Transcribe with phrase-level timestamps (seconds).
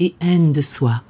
[0.00, 1.02] et haine de soi.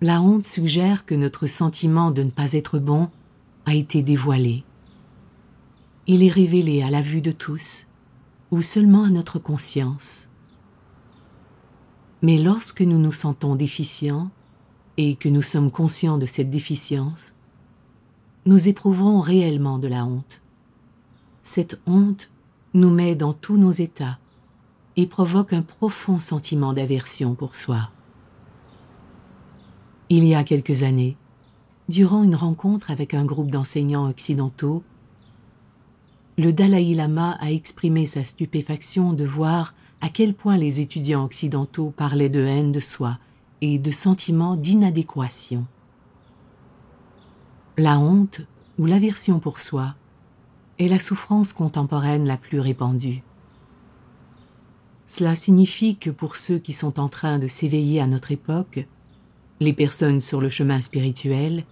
[0.00, 3.08] La honte suggère que notre sentiment de ne pas être bon
[3.66, 4.64] a été dévoilé.
[6.06, 7.86] Il est révélé à la vue de tous
[8.50, 10.28] ou seulement à notre conscience.
[12.20, 14.30] Mais lorsque nous nous sentons déficients
[14.96, 17.32] et que nous sommes conscients de cette déficience,
[18.46, 20.42] nous éprouvons réellement de la honte.
[21.42, 22.30] Cette honte
[22.74, 24.18] nous met dans tous nos états
[24.96, 27.90] et provoque un profond sentiment d'aversion pour soi.
[30.08, 31.16] Il y a quelques années,
[31.88, 34.82] durant une rencontre avec un groupe d'enseignants occidentaux,
[36.36, 41.92] le Dalai Lama a exprimé sa stupéfaction de voir à quel point les étudiants occidentaux
[41.96, 43.18] parlaient de haine de soi
[43.60, 45.66] et de sentiments d'inadéquation.
[47.76, 48.40] La honte
[48.78, 49.94] ou l'aversion pour soi
[50.78, 53.22] est la souffrance contemporaine la plus répandue.
[55.06, 58.86] Cela signifie que pour ceux qui sont en train de s'éveiller à notre époque,
[59.60, 61.64] les personnes sur le chemin spirituel,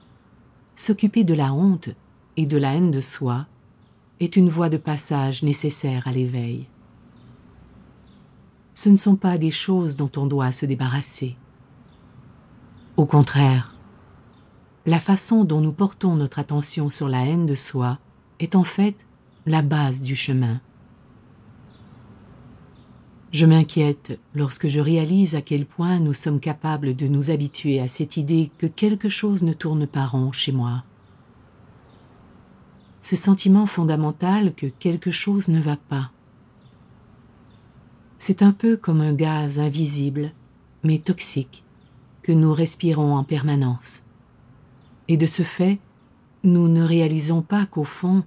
[0.75, 1.89] s'occuper de la honte
[2.37, 3.47] et de la haine de soi
[4.21, 6.69] est une voie de passage nécessaire à l'éveil.
[8.75, 11.37] Ce ne sont pas des choses dont on doit se débarrasser.
[12.97, 13.75] Au contraire,
[14.87, 17.99] la façon dont nous portons notre attention sur la haine de soi
[18.41, 18.97] est en fait
[19.47, 20.61] la base du chemin.
[23.33, 27.89] Je m'inquiète lorsque je réalise à quel point nous sommes capables de nous habituer à
[27.89, 30.85] cette idée que quelque chose ne tourne pas rond chez moi.
[33.01, 36.11] Ce sentiment fondamental que quelque chose ne va pas.
[38.19, 40.33] C'est un peu comme un gaz invisible,
[40.85, 41.65] mais toxique,
[42.21, 44.03] que nous respirons en permanence.
[45.09, 45.79] Et de ce fait,
[46.45, 48.25] nous ne réalisons pas qu'au fond,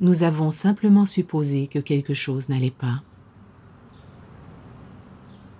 [0.00, 3.02] nous avons simplement supposé que quelque chose n'allait pas.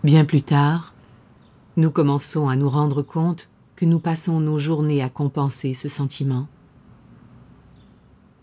[0.04, 0.94] Bien plus tard,
[1.76, 6.46] nous commençons à nous rendre compte que nous passons nos journées à compenser ce sentiment.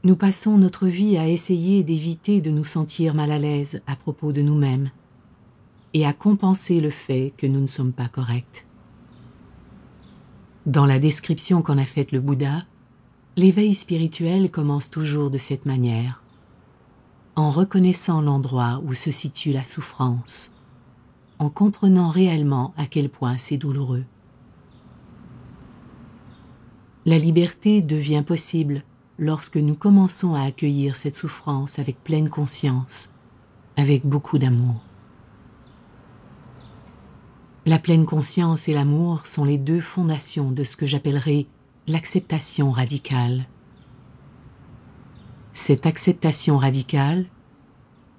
[0.04, 4.34] Nous passons notre vie à essayer d'éviter de nous sentir mal à l'aise à propos
[4.34, 4.90] de nous-mêmes
[5.94, 8.68] et à compenser le fait que nous ne sommes pas corrects.
[10.66, 12.66] Dans la description qu'en a faite le Bouddha,
[13.38, 16.22] l'éveil spirituel commence toujours de cette manière,
[17.38, 20.52] en reconnaissant l'endroit où se situe la souffrance,
[21.40, 24.06] en comprenant réellement à quel point c'est douloureux.
[27.06, 28.84] La liberté devient possible
[29.20, 33.10] lorsque nous commençons à accueillir cette souffrance avec pleine conscience,
[33.78, 34.82] avec beaucoup d'amour.
[37.66, 41.48] La pleine conscience et l'amour sont les deux fondations de ce que j'appellerai
[41.88, 43.48] l'acceptation radicale.
[45.54, 47.26] Cette acceptation radicale,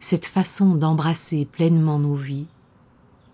[0.00, 2.46] cette façon d'embrasser pleinement nos vies,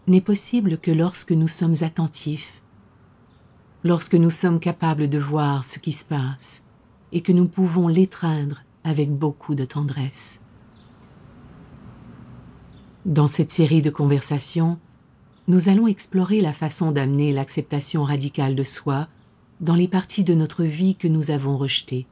[0.06, 2.62] n'est possible que lorsque nous sommes attentifs,
[3.84, 6.64] lorsque nous sommes capables de voir ce qui se passe
[7.12, 10.40] et que nous pouvons l'étreindre avec beaucoup de tendresse.
[13.04, 14.78] Dans cette série de conversations,
[15.48, 19.08] nous allons explorer la façon d'amener l'acceptation radicale de soi
[19.60, 22.06] dans les parties de notre vie que nous avons rejetées.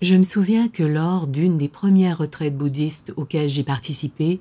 [0.00, 4.40] Je me souviens que lors d'une des premières retraites bouddhistes auxquelles j'ai participé,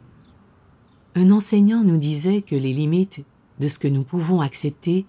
[1.16, 3.24] un enseignant nous disait que les limites
[3.60, 5.06] de ce que nous pouvons accepter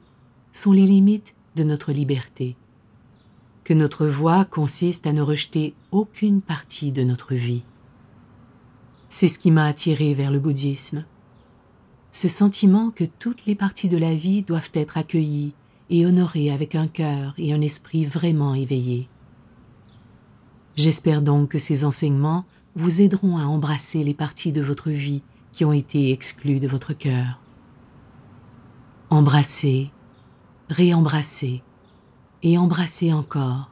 [0.52, 2.56] sont les limites de notre liberté,
[3.64, 7.62] que notre voie consiste à ne rejeter aucune partie de notre vie.
[9.08, 11.04] C'est ce qui m'a attiré vers le bouddhisme.
[12.10, 15.54] Ce sentiment que toutes les parties de la vie doivent être accueillies
[15.88, 19.08] et honorées avec un cœur et un esprit vraiment éveillés.
[20.76, 25.64] J'espère donc que ces enseignements vous aideront à embrasser les parties de votre vie qui
[25.64, 27.38] ont été exclus de votre cœur.
[29.10, 29.90] Embrassez,
[30.68, 31.62] réembrassez
[32.42, 33.70] et embrassez encore.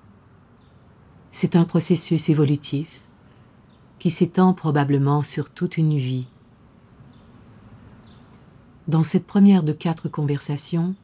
[1.30, 3.00] C'est un processus évolutif
[3.98, 6.26] qui s'étend probablement sur toute une vie.
[8.88, 10.94] Dans cette première de quatre conversations,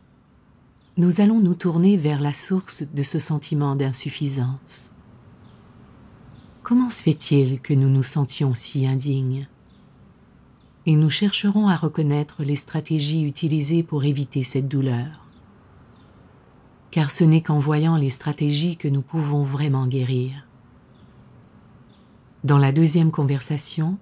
[0.96, 4.93] nous allons nous tourner vers la source de ce sentiment d'insuffisance.
[6.62, 9.46] Comment se fait-il que nous nous sentions si indignes?
[10.87, 15.27] Et nous chercherons à reconnaître les stratégies utilisées pour éviter cette douleur.
[16.93, 20.47] Car ce n'est qu'en voyant les stratégies que nous pouvons vraiment guérir.
[22.44, 23.99] Dans la deuxième conversation,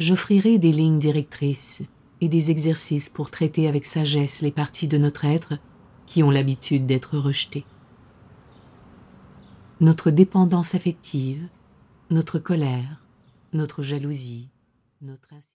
[0.00, 1.82] j'offrirai des lignes directrices
[2.20, 5.54] et des exercices pour traiter avec sagesse les parties de notre être
[6.06, 7.64] qui ont l'habitude d'être rejetées.
[9.80, 11.46] Notre dépendance affective,
[12.10, 13.02] notre colère,
[13.52, 14.48] notre jalousie,
[15.02, 15.32] notre